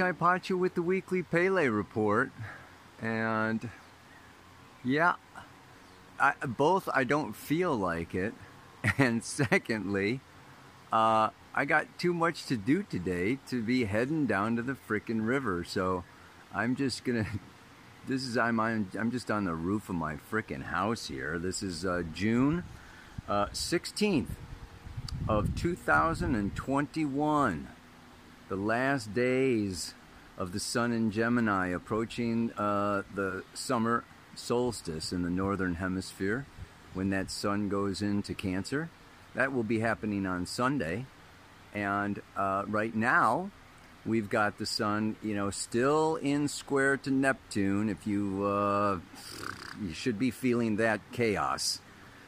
[0.00, 2.32] Kaypacha with the weekly Pele report,
[3.02, 3.68] and
[4.82, 5.16] yeah,
[6.18, 8.32] I, both I don't feel like it,
[8.96, 10.20] and secondly,
[10.90, 15.26] uh, I got too much to do today to be heading down to the frickin'
[15.26, 16.04] river, so
[16.54, 17.26] I'm just gonna.
[18.08, 21.38] This is I'm on, I'm just on the roof of my frickin' house here.
[21.38, 22.64] This is uh, June
[23.28, 24.30] uh, 16th
[25.28, 27.68] of 2021
[28.50, 29.94] the last days
[30.36, 34.02] of the sun in Gemini approaching uh, the summer
[34.34, 36.44] solstice in the northern hemisphere
[36.92, 38.90] when that sun goes into Cancer.
[39.36, 41.06] That will be happening on Sunday.
[41.72, 43.52] And uh, right now,
[44.04, 47.88] we've got the sun, you know, still in square to Neptune.
[47.88, 48.98] If you, uh,
[49.80, 51.80] you should be feeling that chaos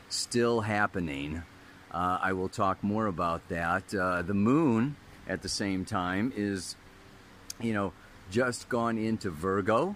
[0.08, 1.42] still happening.
[1.90, 3.92] Uh, I will talk more about that.
[3.92, 4.94] Uh, the moon
[5.28, 6.76] at the same time is,
[7.60, 7.92] you know,
[8.30, 9.94] just gone into Virgo,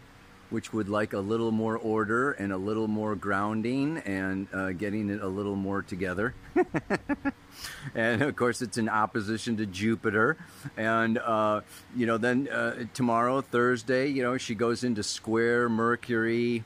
[0.50, 5.10] which would like a little more order and a little more grounding and uh, getting
[5.10, 6.34] it a little more together.
[7.94, 10.36] and of course, it's in opposition to Jupiter.
[10.76, 11.62] And, uh,
[11.96, 16.62] you know, then uh, tomorrow, Thursday, you know, she goes into square Mercury,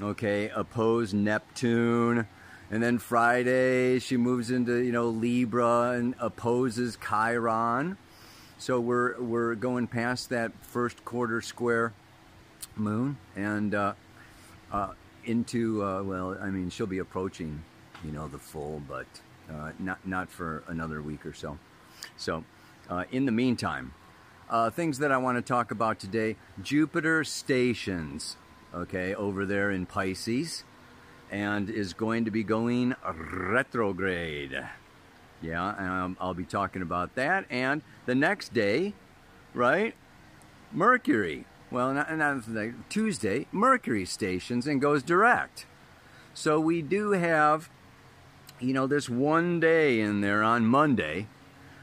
[0.00, 2.26] okay, oppose Neptune.
[2.70, 7.96] And then Friday, she moves into, you know, Libra and opposes Chiron.
[8.64, 11.92] So we're we're going past that first quarter square
[12.76, 13.92] moon and uh,
[14.72, 14.94] uh,
[15.26, 17.62] into uh, well, I mean she'll be approaching,
[18.02, 19.04] you know, the full, but
[19.50, 21.58] uh, not not for another week or so.
[22.16, 22.42] So
[22.88, 23.92] uh, in the meantime,
[24.48, 28.38] uh, things that I want to talk about today: Jupiter stations,
[28.74, 30.64] okay, over there in Pisces,
[31.30, 34.58] and is going to be going retrograde.
[35.44, 37.44] Yeah, um, I'll be talking about that.
[37.50, 38.94] And the next day,
[39.52, 39.94] right?
[40.72, 41.44] Mercury.
[41.70, 42.42] Well, not, not
[42.88, 45.66] Tuesday, Mercury stations and goes direct.
[46.32, 47.68] So we do have,
[48.58, 51.26] you know, this one day in there on Monday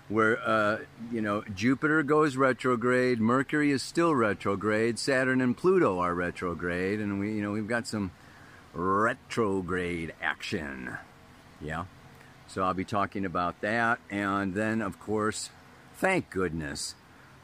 [0.10, 0.80] where, uh,
[1.12, 7.20] you know, Jupiter goes retrograde, Mercury is still retrograde, Saturn and Pluto are retrograde, and
[7.20, 8.12] we, you know, we've got some
[8.74, 10.98] retrograde action.
[11.62, 11.86] Yeah.
[12.52, 14.00] So I'll be talking about that.
[14.10, 15.52] And then, of course,
[15.96, 16.96] thank goodness,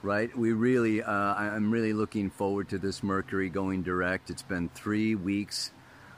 [0.03, 0.37] right?
[0.37, 4.29] We really, uh, I'm really looking forward to this Mercury going direct.
[4.29, 5.71] It's been three weeks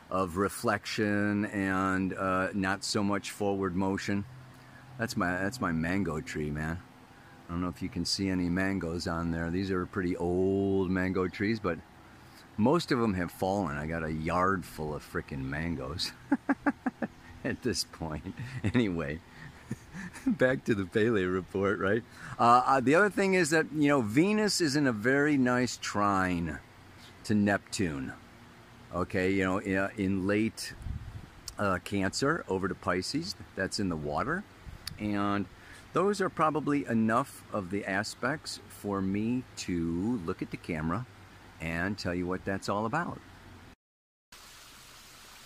[0.10, 4.26] of reflection and uh, not so much forward motion.
[4.98, 6.80] That's my that's my mango tree, man.
[7.48, 9.52] I don't know if you can see any mangoes on there.
[9.52, 11.78] These are pretty old mango trees, but
[12.58, 13.78] most of them have fallen.
[13.78, 16.12] I got a yard full of freaking mangoes.
[17.44, 18.36] at this point.
[18.64, 19.20] Anyway,
[20.28, 22.04] back to the Pele report, right?
[22.38, 25.78] Uh, uh, the other thing is that, you know, Venus is in a very nice
[25.78, 26.60] trine
[27.24, 28.14] to Neptune.
[28.94, 30.74] Okay, you know, in, in late
[31.58, 34.44] uh, Cancer over to Pisces, that's in the water.
[35.00, 35.46] And
[35.94, 41.06] those are probably enough of the aspects for me to look at the camera
[41.62, 43.20] and tell you what that's all about.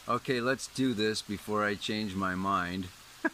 [0.07, 2.87] Okay, let's do this before I change my mind.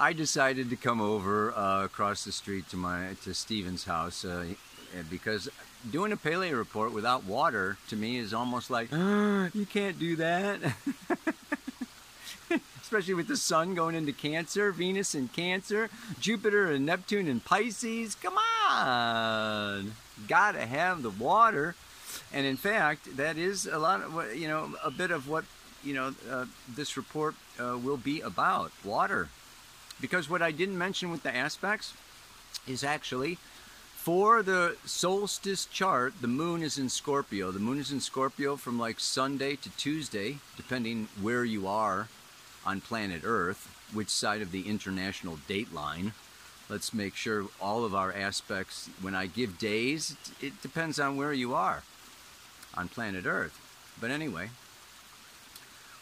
[0.00, 4.46] I decided to come over uh, across the street to my to Steven's house uh,
[5.10, 5.48] because
[5.90, 10.14] doing a Pele report without water to me is almost like oh, you can't do
[10.16, 10.60] that.
[12.80, 18.14] Especially with the sun going into Cancer, Venus in Cancer, Jupiter and Neptune in Pisces.
[18.14, 18.38] Come
[18.70, 19.94] on,
[20.28, 21.74] gotta have the water.
[22.32, 25.44] And in fact, that is a lot of what, you know, a bit of what,
[25.82, 29.28] you know, uh, this report uh, will be about water.
[30.00, 31.92] Because what I didn't mention with the aspects
[32.66, 33.38] is actually
[34.00, 37.50] for the solstice chart, the moon is in Scorpio.
[37.50, 42.08] The moon is in Scorpio from like Sunday to Tuesday, depending where you are
[42.64, 46.14] on planet Earth, which side of the international date line.
[46.70, 51.34] Let's make sure all of our aspects, when I give days, it depends on where
[51.34, 51.82] you are
[52.74, 53.58] on planet Earth.
[54.00, 54.50] But anyway,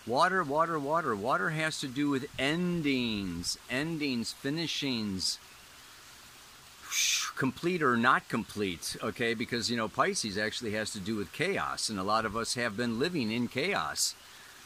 [0.07, 1.15] water, water, water.
[1.15, 5.39] Water has to do with endings, endings, finishings,
[7.37, 9.35] complete or not complete, okay?
[9.35, 12.55] Because, you know, Pisces actually has to do with chaos, and a lot of us
[12.55, 14.15] have been living in chaos.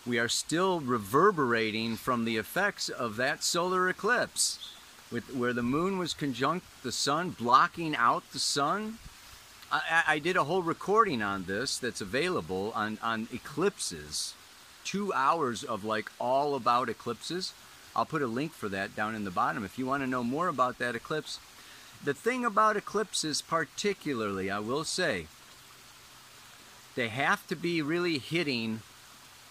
[0.07, 4.59] We are still reverberating from the effects of that solar eclipse,
[5.11, 8.99] with, where the moon was conjunct the sun, blocking out the sun
[9.73, 14.35] I, I did a whole recording on this that's available on, on eclipses.
[14.85, 17.55] Two hours of like all about eclipses.
[17.97, 20.23] I'll put a link for that down in the bottom if you want to know
[20.23, 21.41] more about that eclipse.
[22.05, 25.27] the thing about eclipses, particularly, I will say,
[26.95, 28.83] they have to be really hitting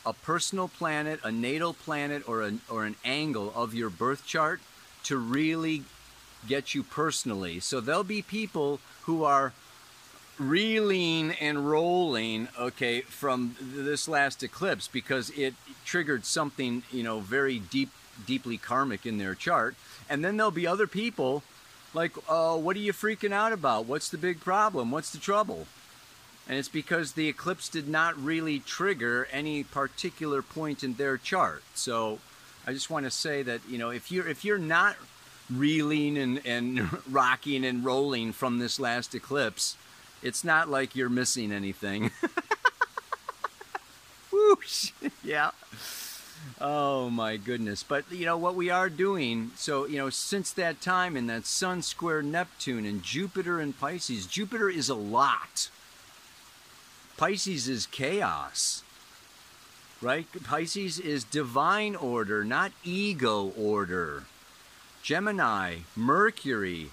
[0.06, 4.60] a personal planet, a natal planet, or, a, or an angle of your birth chart
[5.06, 5.84] to really
[6.48, 7.60] get you personally.
[7.60, 9.54] So there'll be people who are
[10.40, 15.54] reeling and rolling, okay, from this last eclipse because it
[15.86, 17.90] triggered something, you know, very deep,
[18.26, 19.76] deeply karmic in their chart.
[20.10, 21.44] And then there'll be other people
[21.94, 23.86] like, uh, what are you freaking out about?
[23.86, 24.92] What's the big problem?
[24.92, 25.68] What's the trouble?
[26.48, 31.64] And it's because the eclipse did not really trigger any particular point in their chart.
[31.76, 32.20] So
[32.66, 34.96] I just want to say that, you know, if you're if you're not
[35.50, 39.78] reeling and, and rocking and rolling from this last eclipse,
[40.22, 42.12] it's not like you're missing anything.
[44.32, 44.92] Whoosh!
[45.24, 45.52] yeah.
[46.60, 47.84] Oh my goodness.
[47.84, 51.46] But you know what we are doing, so you know, since that time in that
[51.46, 55.70] Sun square Neptune and Jupiter and Pisces, Jupiter is a lot.
[57.18, 58.84] Pisces is chaos.
[60.02, 60.26] Right?
[60.44, 64.24] Pisces is divine order, not ego order.
[65.04, 66.90] Gemini, Mercury,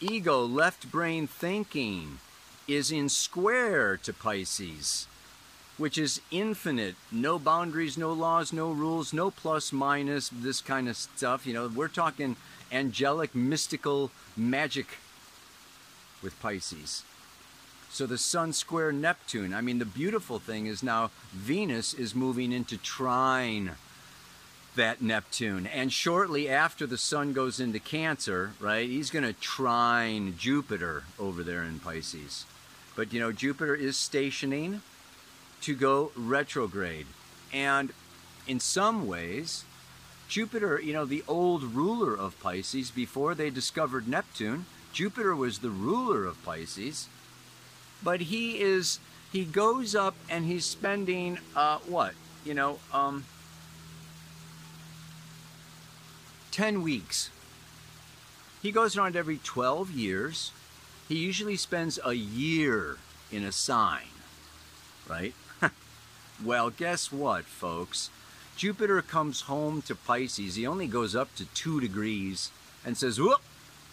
[0.00, 2.20] ego, left brain thinking
[2.68, 5.06] is in square to Pisces,
[5.78, 6.94] which is infinite.
[7.10, 11.46] No boundaries, no laws, no rules, no plus minus, this kind of stuff.
[11.46, 12.36] You know, we're talking
[12.70, 14.98] angelic, mystical magic
[16.22, 17.02] with Pisces.
[17.90, 19.54] So the Sun square Neptune.
[19.54, 23.72] I mean, the beautiful thing is now Venus is moving into trine
[24.76, 25.66] that Neptune.
[25.66, 31.42] And shortly after the Sun goes into Cancer, right, he's going to trine Jupiter over
[31.42, 32.44] there in Pisces.
[32.98, 34.82] But you know, Jupiter is stationing
[35.60, 37.06] to go retrograde.
[37.52, 37.92] And
[38.48, 39.64] in some ways,
[40.28, 45.70] Jupiter, you know, the old ruler of Pisces, before they discovered Neptune, Jupiter was the
[45.70, 47.06] ruler of Pisces.
[48.02, 48.98] But he is,
[49.30, 52.14] he goes up and he's spending, uh, what?
[52.44, 53.26] You know, um,
[56.50, 57.30] 10 weeks.
[58.60, 60.50] He goes around every 12 years
[61.08, 62.98] he usually spends a year
[63.32, 64.08] in a sign,
[65.08, 65.34] right?
[66.44, 68.10] well, guess what, folks?
[68.56, 70.56] Jupiter comes home to Pisces.
[70.56, 72.50] He only goes up to two degrees
[72.84, 73.40] and says, Whoop,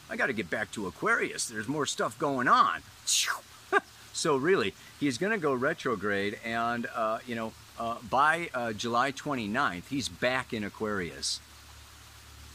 [0.09, 1.47] I got to get back to Aquarius.
[1.47, 2.81] There's more stuff going on.
[4.13, 9.11] so, really, he's going to go retrograde, and, uh, you know, uh, by uh, July
[9.11, 11.39] 29th, he's back in Aquarius.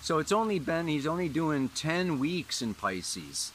[0.02, 3.52] So it's only been, he's only doing 10 weeks in Pisces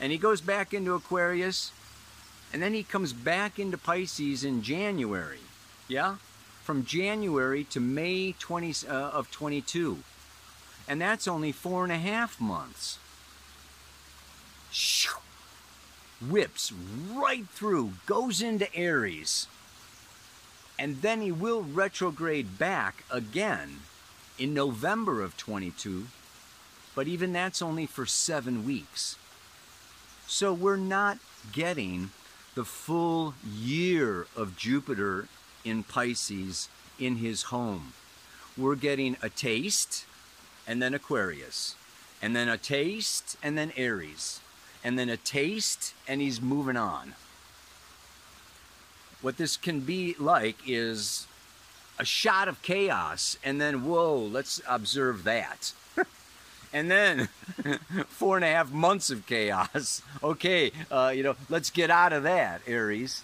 [0.00, 1.72] and he goes back into Aquarius,
[2.52, 5.40] and then he comes back into Pisces in January.
[5.88, 6.16] Yeah?
[6.62, 9.98] From January to May 20, uh, of 22.
[10.86, 12.98] And that's only four and a half months.
[14.70, 15.18] Shoo!
[16.20, 16.72] Whips
[17.12, 19.46] right through, goes into Aries.
[20.78, 23.80] And then he will retrograde back again
[24.38, 26.06] in November of 22.
[26.94, 29.16] But even that's only for seven weeks.
[30.26, 31.18] So we're not
[31.52, 32.10] getting
[32.54, 35.28] the full year of Jupiter
[35.64, 37.92] in Pisces in his home.
[38.56, 40.06] We're getting a taste
[40.66, 41.74] and then Aquarius,
[42.22, 44.40] and then a taste and then Aries,
[44.82, 47.14] and then a taste and he's moving on.
[49.20, 51.26] What this can be like is
[51.98, 55.72] a shot of chaos and then, whoa, let's observe that
[56.74, 57.28] and then
[58.08, 60.02] four and a half months of chaos.
[60.24, 63.22] Okay, uh, you know, let's get out of that, Aries.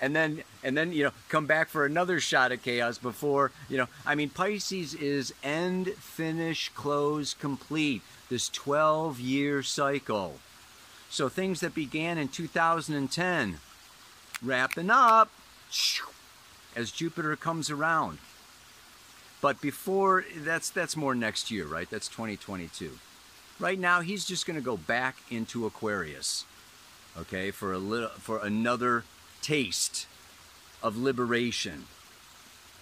[0.00, 3.76] And then, and then, you know, come back for another shot of chaos before, you
[3.76, 8.02] know, I mean, Pisces is end, finish, close, complete.
[8.28, 10.38] This 12 year cycle.
[11.10, 13.58] So things that began in 2010,
[14.42, 15.30] wrapping up
[16.76, 18.18] as Jupiter comes around.
[19.44, 21.90] But before that's that's more next year, right?
[21.90, 22.92] That's 2022.
[23.60, 26.46] Right now he's just going to go back into Aquarius.
[27.14, 27.50] Okay?
[27.50, 29.04] For a little for another
[29.42, 30.06] taste
[30.82, 31.84] of liberation,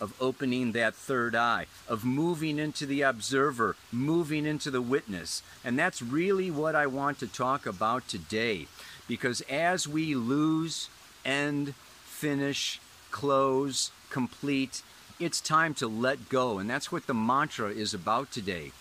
[0.01, 5.43] of opening that third eye, of moving into the observer, moving into the witness.
[5.65, 8.69] And that's really what I want to talk about today.
[9.09, 10.89] Because as we lose,
[11.25, 14.83] end, finish, close, complete,
[15.25, 16.59] it's time to let go.
[16.59, 18.73] And that's what the mantra is about today.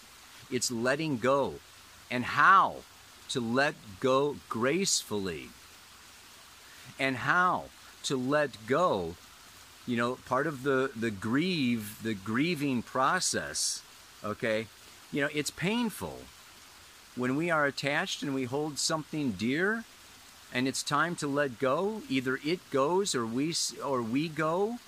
[0.50, 1.56] It's letting go.
[2.10, 2.78] And how
[3.30, 5.50] to let go gracefully.
[7.00, 7.66] And how
[8.04, 9.16] to let go.
[9.88, 13.82] You know, part of the, the grieve, the grieving process,
[14.24, 14.68] okay,
[15.12, 16.20] you know, it's painful.
[17.16, 19.84] when we are attached and we hold something dear
[20.54, 24.80] and it's time to let go, either it goes or we or we go,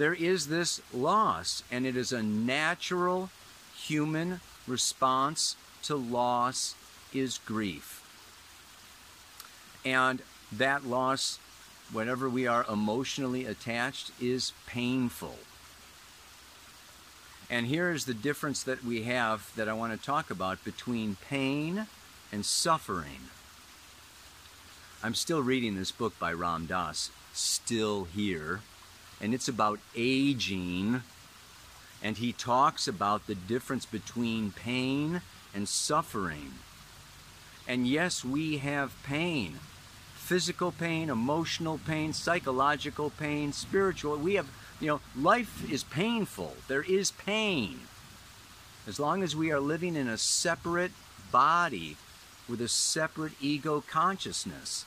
[0.00, 3.28] there is this loss and it is a natural
[3.76, 6.74] human response to loss
[7.12, 8.02] is grief.
[9.84, 11.38] And that loss,
[11.92, 15.36] whenever we are emotionally attached, is painful.
[17.50, 21.18] And here is the difference that we have that I want to talk about between
[21.28, 21.88] pain
[22.32, 23.28] and suffering.
[25.04, 28.60] I'm still reading this book by Ram Dass, Still Here,
[29.20, 31.02] and it's about aging.
[32.02, 35.20] And he talks about the difference between pain
[35.54, 36.52] and suffering.
[37.68, 39.60] And yes, we have pain
[40.30, 44.16] physical pain, emotional pain, psychological pain, spiritual.
[44.16, 44.46] We have,
[44.78, 46.54] you know, life is painful.
[46.68, 47.80] There is pain.
[48.86, 50.92] As long as we are living in a separate
[51.32, 51.96] body
[52.48, 54.84] with a separate ego consciousness.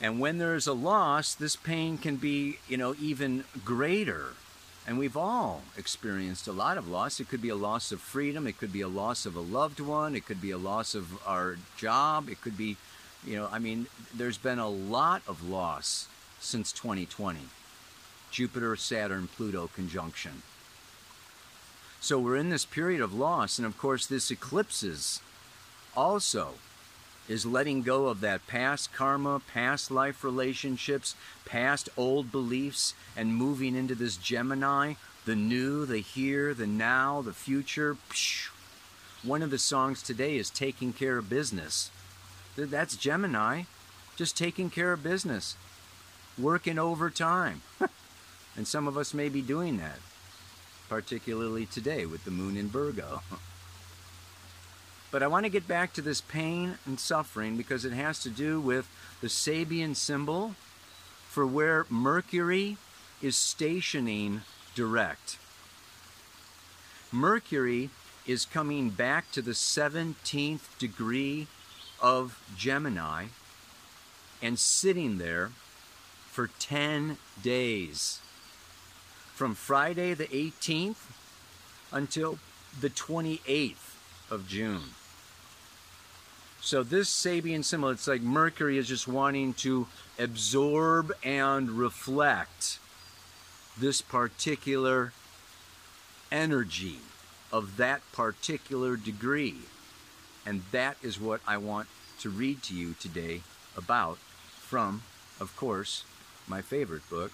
[0.00, 4.34] And when there is a loss, this pain can be, you know, even greater.
[4.86, 7.20] And we've all experienced a lot of loss.
[7.20, 9.80] It could be a loss of freedom, it could be a loss of a loved
[9.80, 12.76] one, it could be a loss of our job, it could be
[13.24, 16.08] you know, I mean, there's been a lot of loss
[16.40, 17.40] since 2020.
[18.30, 20.42] Jupiter, Saturn, Pluto conjunction.
[22.00, 25.20] So we're in this period of loss, and of course, this eclipses
[25.96, 26.54] also
[27.28, 33.76] is letting go of that past karma, past life relationships, past old beliefs, and moving
[33.76, 34.94] into this Gemini,
[35.26, 37.96] the new, the here, the now, the future.
[39.22, 41.90] One of the songs today is Taking Care of Business.
[42.56, 43.64] That's Gemini,
[44.16, 45.54] just taking care of business,
[46.38, 47.62] working overtime.
[48.56, 49.98] and some of us may be doing that,
[50.88, 53.22] particularly today with the moon in Virgo.
[55.10, 58.30] But I want to get back to this pain and suffering because it has to
[58.30, 58.88] do with
[59.20, 60.54] the Sabian symbol
[61.28, 62.76] for where Mercury
[63.22, 64.42] is stationing
[64.74, 65.38] direct.
[67.10, 67.90] Mercury
[68.26, 71.46] is coming back to the 17th degree
[72.00, 73.26] of Gemini
[74.42, 75.52] and sitting there
[76.30, 78.20] for 10 days
[79.34, 81.10] from Friday the 18th
[81.90, 82.38] until
[82.78, 83.94] the 28th
[84.30, 84.94] of June.
[86.68, 89.86] So this Sabian symbol, it's like Mercury is just wanting to
[90.18, 92.78] absorb and reflect
[93.80, 95.14] this particular
[96.30, 96.98] energy
[97.50, 99.60] of that particular degree.
[100.44, 101.88] And that is what I want
[102.20, 103.40] to read to you today
[103.74, 105.04] about from,
[105.40, 106.04] of course,
[106.46, 107.32] my favorite book,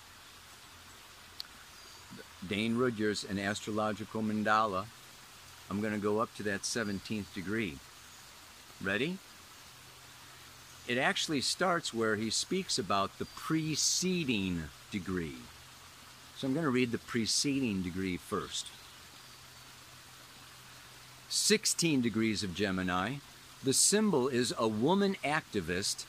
[2.48, 4.84] Dane Rudhyar's An Astrological Mandala.
[5.68, 7.78] I'm going to go up to that 17th degree.
[8.84, 9.16] Ready?
[10.86, 15.38] It actually starts where he speaks about the preceding degree.
[16.36, 18.66] So I'm going to read the preceding degree first.
[21.30, 23.14] 16 degrees of Gemini.
[23.62, 26.04] The symbol is a woman activist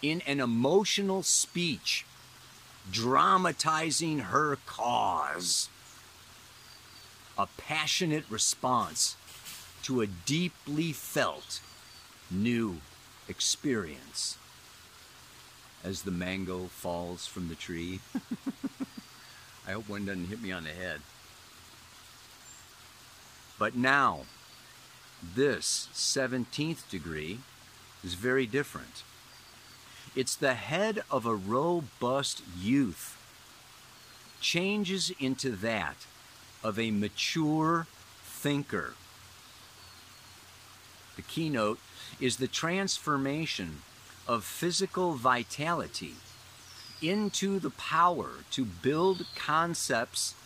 [0.00, 2.06] in an emotional speech,
[2.92, 5.68] dramatizing her cause.
[7.36, 9.16] A passionate response
[9.82, 11.60] to a deeply felt
[12.32, 12.78] new
[13.28, 14.38] experience.
[15.84, 18.00] As the mango falls from the tree.
[19.66, 21.00] I hope one doesn't hit me on the head.
[23.58, 24.22] But now,
[25.34, 27.38] this 17th degree
[28.04, 29.02] is very different.
[30.14, 33.16] It's the head of a robust youth,
[34.40, 36.06] changes into that
[36.62, 37.86] of a mature
[38.22, 38.94] thinker.
[41.16, 41.78] The keynote
[42.22, 43.82] is the transformation
[44.28, 46.14] of physical vitality
[47.02, 50.36] into the power to build concepts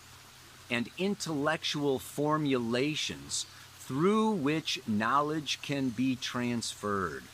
[0.70, 3.44] and intellectual formulations
[3.78, 7.24] through which knowledge can be transferred.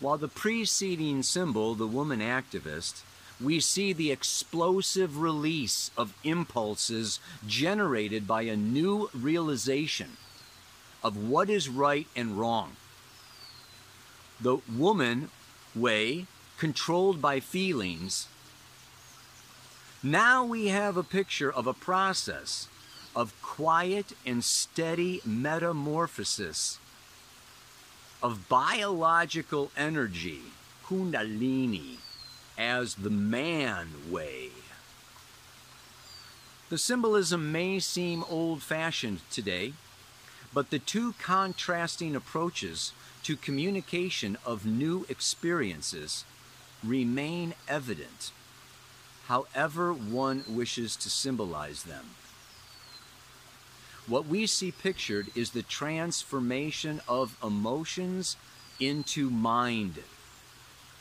[0.00, 3.02] While the preceding symbol, the woman activist,
[3.40, 10.16] we see the explosive release of impulses generated by a new realization
[11.04, 12.76] of what is right and wrong.
[14.40, 15.30] The woman
[15.76, 16.26] way,
[16.58, 18.26] controlled by feelings,
[20.02, 22.68] now we have a picture of a process
[23.14, 26.78] of quiet and steady metamorphosis
[28.22, 30.40] of biological energy,
[30.86, 31.98] Kundalini,
[32.56, 34.48] as the man way.
[36.70, 39.74] The symbolism may seem old fashioned today,
[40.54, 42.92] but the two contrasting approaches
[43.24, 46.24] to communication of new experiences
[46.84, 48.30] remain evident,
[49.26, 52.10] however one wishes to symbolize them.
[54.06, 58.36] What we see pictured is the transformation of emotions
[58.78, 60.00] into mind,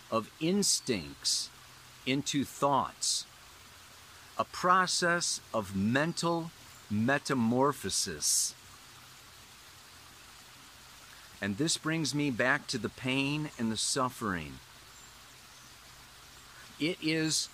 [0.09, 1.49] of instincts
[2.05, 3.25] into thoughts,
[4.37, 6.51] a process of mental
[6.89, 8.55] metamorphosis.
[11.43, 14.59] And this brings me back to the pain and the suffering.
[16.79, 17.49] It is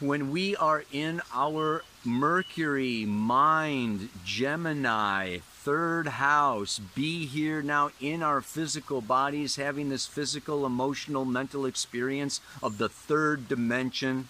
[0.00, 8.40] when we are in our Mercury, mind, Gemini, third house, be here now in our
[8.40, 14.28] physical bodies, having this physical, emotional, mental experience of the third dimension.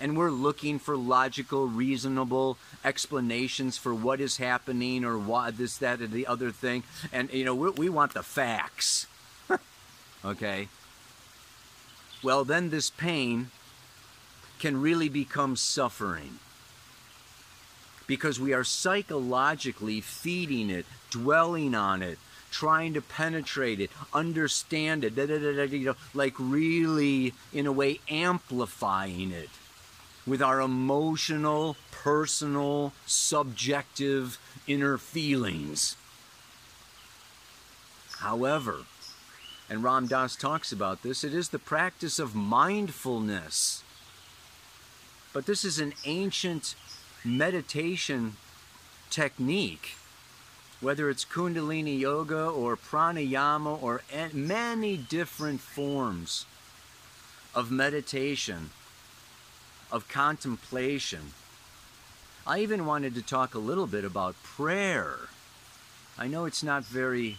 [0.00, 6.00] And we're looking for logical, reasonable explanations for what is happening or why this, that,
[6.00, 6.84] or the other thing.
[7.12, 9.06] And, you know, we, we want the facts.
[10.24, 10.68] okay?
[12.22, 13.50] Well, then this pain
[14.60, 16.38] can really become suffering
[18.06, 22.18] because we are psychologically feeding it, dwelling on it,
[22.50, 27.72] trying to penetrate it, understand it, da, da, da, you know, like really, in a
[27.72, 29.50] way, amplifying it
[30.28, 35.96] with our emotional, personal, subjective inner feelings.
[38.18, 38.84] However,
[39.70, 43.82] and Ram Dass talks about this, it is the practice of mindfulness.
[45.32, 46.74] But this is an ancient
[47.24, 48.36] meditation
[49.10, 49.96] technique,
[50.80, 56.46] whether it's Kundalini Yoga or pranayama or many different forms
[57.54, 58.70] of meditation,
[59.90, 61.32] of contemplation.
[62.46, 65.16] I even wanted to talk a little bit about prayer.
[66.18, 67.38] I know it's not very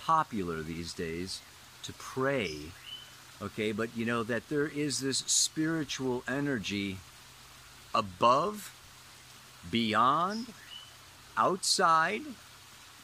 [0.00, 1.40] popular these days
[1.82, 2.56] to pray,
[3.40, 6.98] okay, but you know that there is this spiritual energy
[7.94, 8.74] above,
[9.70, 10.46] beyond,
[11.36, 12.22] outside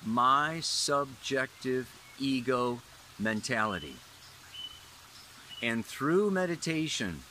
[0.04, 2.80] my subjective ego
[3.18, 3.96] mentality.
[5.62, 7.22] And through meditation,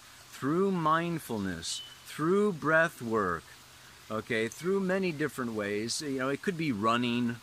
[0.42, 3.44] through mindfulness, through breath work,
[4.10, 7.36] okay, through many different ways, you know, it could be running,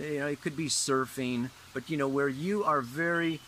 [0.00, 3.38] you know, it could be surfing, but you know, where you are very,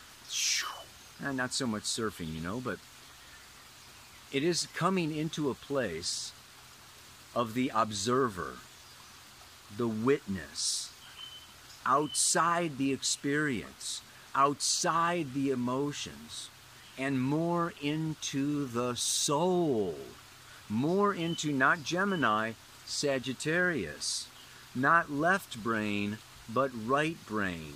[1.21, 2.79] and not so much surfing, you know, but
[4.31, 6.31] it is coming into a place
[7.35, 8.53] of the observer,
[9.77, 10.93] the witness,
[11.85, 14.01] outside the experience,
[14.33, 16.51] outside the emotions,
[16.99, 19.97] and more into the soul,
[20.69, 22.53] more into not Gemini,
[22.85, 24.29] Sagittarius,
[24.75, 27.75] not left brain, but right brain.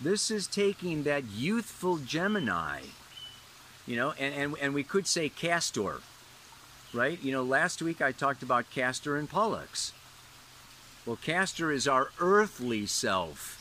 [0.00, 2.80] This is taking that youthful Gemini
[3.88, 6.02] you know, and, and, and we could say Castor,
[6.92, 7.18] right?
[7.22, 9.94] You know, last week I talked about Castor and Pollux.
[11.06, 13.54] Well, Castor is our earthly self,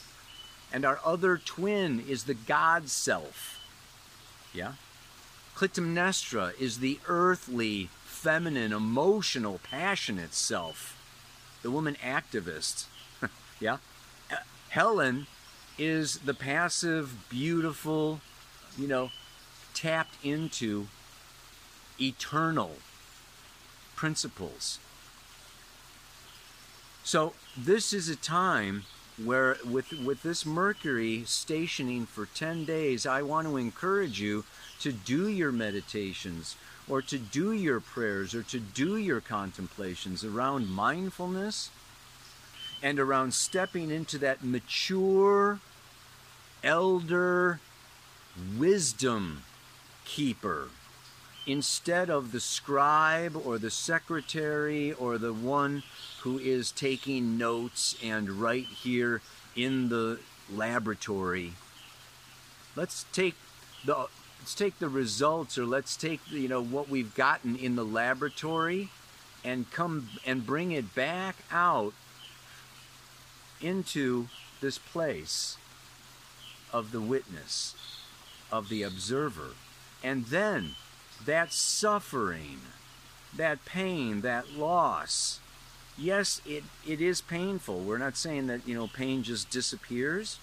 [0.73, 3.57] and our other twin is the God self.
[4.58, 4.74] Yeah?
[5.56, 10.98] Clytemnestra is the earthly, feminine, emotional, passionate self,
[11.62, 12.86] the woman activist.
[13.60, 13.78] yeah?
[14.70, 15.28] Helen
[15.78, 18.20] is the passive, beautiful,
[18.78, 19.12] you know,
[19.76, 20.88] tapped into
[22.02, 22.78] eternal
[23.96, 24.80] principles.
[27.04, 28.86] So this is a time
[29.23, 34.45] where with with this Mercury stationing for 10 days, I want to encourage you
[34.80, 36.56] to do your meditations
[36.88, 41.69] or to do your prayers or to do your contemplations around mindfulness
[42.82, 45.60] and around stepping into that mature
[46.63, 47.60] elder
[48.58, 49.43] wisdom
[50.06, 50.69] keeper
[51.47, 55.81] instead of the scribe or the secretary or the one
[56.21, 59.21] who is taking notes and right here
[59.55, 60.19] in the
[60.53, 61.53] laboratory
[62.75, 63.36] let's take
[63.86, 64.07] the
[64.39, 68.89] let's take the results or let's take you know what we've gotten in the laboratory
[69.43, 71.93] and come and bring it back out
[73.62, 74.27] into
[74.62, 75.57] this place
[76.73, 77.75] of the witness
[78.51, 79.51] of the observer.
[80.03, 80.75] And then
[81.25, 82.60] that suffering,
[83.36, 85.39] that pain, that loss,
[85.97, 87.80] yes, it, it is painful.
[87.80, 90.39] We're not saying that, you know, pain just disappears,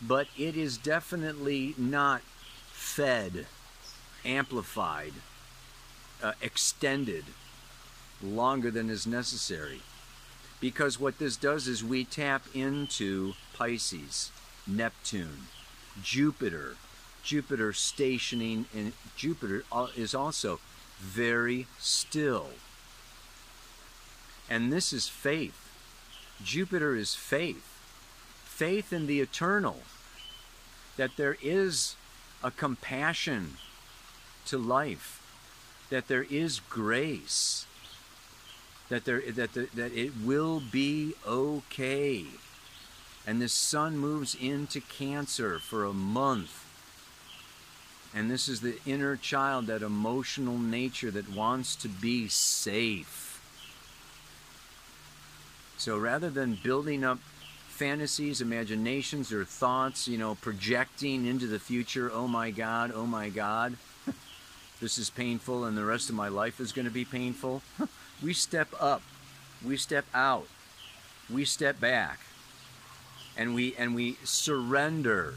[0.00, 2.22] but it is definitely not
[2.70, 3.46] fed,
[4.24, 5.12] amplified,
[6.22, 7.24] uh, extended
[8.22, 9.80] longer than is necessary.
[10.60, 14.30] Because what this does is we tap into Pisces,
[14.66, 15.46] Neptune,
[16.00, 16.76] Jupiter.
[17.22, 20.60] Jupiter stationing in Jupiter uh, is also
[20.98, 22.48] very still.
[24.50, 25.70] And this is faith.
[26.42, 27.64] Jupiter is faith.
[28.44, 29.80] Faith in the eternal.
[30.96, 31.96] That there is
[32.42, 33.54] a compassion
[34.46, 35.20] to life.
[35.90, 37.66] That there is grace.
[38.88, 42.26] That there that the, that it will be okay.
[43.26, 46.66] And the sun moves into Cancer for a month.
[48.14, 53.40] And this is the inner child, that emotional nature that wants to be safe.
[55.78, 57.18] So rather than building up
[57.68, 63.30] fantasies, imaginations, or thoughts, you know, projecting into the future, oh my God, oh my
[63.30, 63.76] God,
[64.80, 67.62] this is painful and the rest of my life is going to be painful,
[68.22, 69.02] we step up,
[69.66, 70.46] we step out,
[71.32, 72.20] we step back,
[73.36, 75.34] and we and we surrender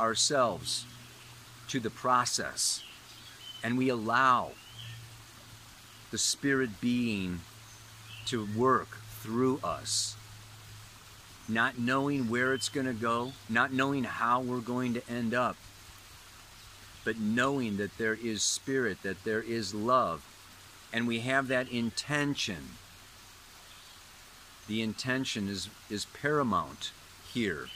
[0.00, 0.84] ourselves
[1.68, 2.82] to the process,
[3.62, 4.52] and we allow
[6.10, 7.40] the spirit being
[8.26, 8.88] to work
[9.20, 10.16] through us.
[11.48, 15.56] Not knowing where it's going to go, not knowing how we're going to end up,
[17.04, 20.26] but knowing that there is spirit, that there is love,
[20.92, 22.70] and we have that intention.
[24.66, 26.92] The intention is, is paramount
[27.32, 27.68] here.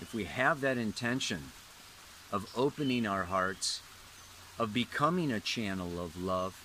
[0.00, 1.52] If we have that intention
[2.30, 3.80] of opening our hearts,
[4.58, 6.60] of becoming a channel of love,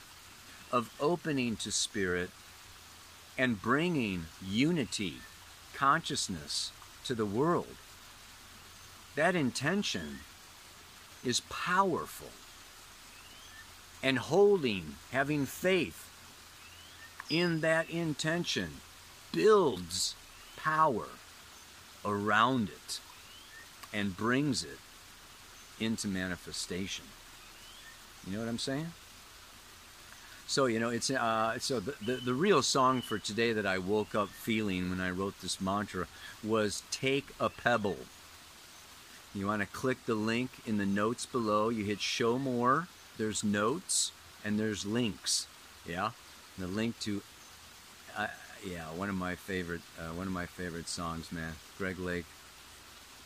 [0.72, 2.30] of opening to spirit,
[3.38, 5.16] and bringing unity,
[5.74, 6.72] consciousness
[7.06, 7.76] to the world.
[9.16, 10.20] That intention
[11.24, 12.30] is powerful.
[14.04, 16.10] And holding, having faith
[17.30, 18.82] in that intention
[19.32, 20.16] builds
[20.58, 21.08] power
[22.04, 23.00] around it
[23.94, 24.80] and brings it
[25.80, 27.06] into manifestation.
[28.26, 28.94] You know what I'm saying?
[30.48, 33.78] So you know, it's uh, so the, the, the real song for today that I
[33.78, 36.08] woke up feeling when I wrote this mantra
[36.44, 38.00] was "Take a Pebble."
[39.34, 41.70] You want to click the link in the notes below.
[41.70, 42.90] You hit Show More.
[43.18, 44.12] There's notes
[44.44, 45.48] and there's links.
[45.88, 46.12] Yeah,
[46.58, 47.22] and the link to
[48.18, 48.28] uh,
[48.66, 51.54] yeah one of my favorite uh, one of my favorite songs, man.
[51.78, 52.26] Greg Lake,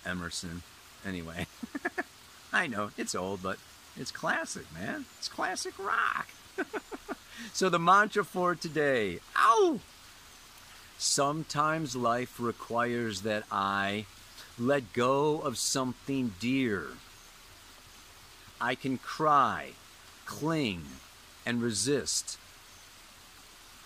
[0.06, 0.64] Emerson.
[1.06, 1.48] Anyway,
[2.54, 3.58] I know it's old, but
[3.98, 5.06] it's classic, man.
[5.18, 6.30] It's classic rock.
[7.54, 9.80] so the mantra for today, ow!
[10.98, 14.06] Sometimes life requires that I
[14.58, 16.88] let go of something dear.
[18.62, 19.72] I can cry,
[20.26, 20.84] cling,
[21.46, 22.38] and resist,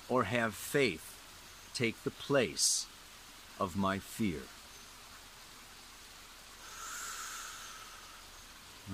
[0.08, 1.18] or have faith
[1.74, 2.86] take the place
[3.60, 4.42] of my fear.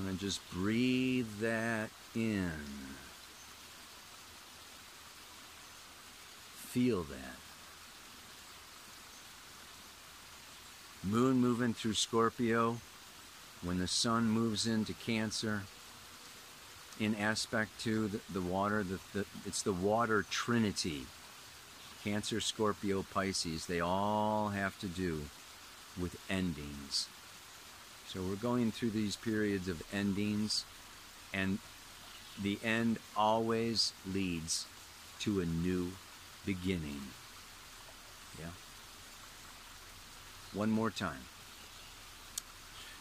[0.03, 2.51] Going to just breathe that in.
[6.75, 7.38] feel that.
[11.01, 12.81] Moon moving through Scorpio,
[13.62, 15.62] when the sun moves into Cancer,
[16.99, 21.05] in aspect to the, the water, the, the, it's the water trinity.
[22.03, 25.21] Cancer, Scorpio, Pisces, they all have to do
[25.97, 27.08] with endings.
[28.15, 30.63] So we're going through these periods of endings,
[31.34, 31.60] and
[32.41, 34.67] the end always leads
[35.19, 35.91] to a new
[36.45, 37.01] beginning.
[38.39, 38.51] Yeah?
[40.54, 41.25] One more time.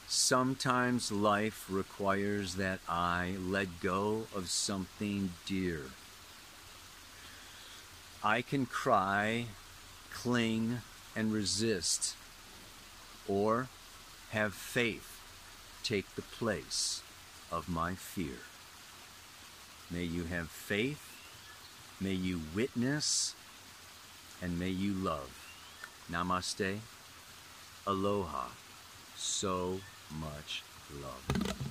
[0.09, 5.83] Sometimes life requires that I let go of something dear.
[8.24, 9.46] I can cry,
[10.12, 10.79] cling,
[11.14, 12.16] and resist,
[13.29, 13.68] or
[14.34, 15.20] have faith
[15.82, 17.02] take the place
[17.50, 18.40] of my fear.
[19.90, 21.14] May you have faith
[22.00, 23.34] May you witness
[24.42, 25.30] and may you love.
[26.10, 26.78] Namaste.
[27.86, 28.48] Aloha.
[29.16, 29.80] So
[30.20, 30.64] much
[31.00, 31.63] love.